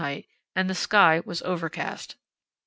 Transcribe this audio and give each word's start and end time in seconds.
and 0.55 0.67
the 0.67 0.73
sky 0.73 1.21
was 1.25 1.43
overcast. 1.43 2.15